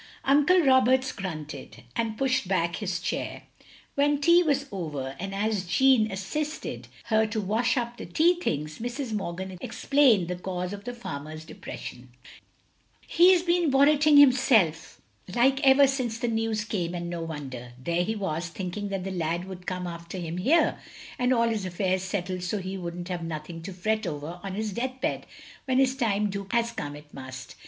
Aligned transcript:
"Uncle 0.25 0.59
Roberts 0.61 1.11
grunted, 1.11 1.83
and 1.95 2.17
pushed 2.17 2.47
back 2.47 2.77
his 2.77 2.99
chair. 2.99 3.43
When 3.93 4.19
tea 4.19 4.41
was 4.41 4.65
over, 4.71 5.15
and 5.19 5.35
as 5.35 5.63
Jeanne 5.67 6.09
assisted 6.09 6.87
144 7.07 7.07
THE 7.07 7.13
LONELY 7.13 7.27
LADY 7.27 7.27
her 7.27 7.31
to 7.31 7.47
wash 7.47 7.77
up 7.77 7.97
the 7.97 8.05
tea 8.07 8.33
things, 8.41 8.79
Mrs. 8.79 9.13
Morgan 9.13 9.59
ex 9.61 9.85
plained 9.85 10.27
the 10.27 10.37
cause 10.37 10.73
of 10.73 10.85
the 10.85 10.95
farmer's 10.95 11.45
depression." 11.45 12.09
He 13.07 13.35
's 13.37 13.43
been 13.43 13.69
worritting 13.69 14.17
hisself 14.17 14.99
like 15.35 15.61
ever 15.63 15.85
since 15.85 16.17
the 16.17 16.27
news 16.29 16.65
came, 16.65 16.95
and 16.95 17.07
no 17.07 17.21
wonder. 17.21 17.73
There 17.77 18.03
he 18.03 18.15
was, 18.15 18.47
thinking 18.47 18.89
that 18.89 19.03
the 19.03 19.11
lad 19.11 19.45
would 19.45 19.67
come 19.67 19.85
after 19.85 20.17
him 20.17 20.37
here; 20.37 20.79
and 21.19 21.31
all 21.31 21.47
his 21.49 21.63
affairs 21.63 22.01
settled 22.01 22.41
so 22.41 22.57
he 22.57 22.75
wouldn't 22.75 23.09
have 23.09 23.21
nothing 23.23 23.61
to 23.61 23.71
fret 23.71 24.07
over 24.07 24.39
on 24.41 24.55
his 24.55 24.73
death 24.73 24.99
bed 24.99 25.27
when 25.65 25.77
his 25.77 25.95
time 25.95 26.31
do 26.31 26.45
come 26.45 26.59
as 26.59 26.71
come 26.71 26.95
it 26.95 27.13
must. 27.13 27.53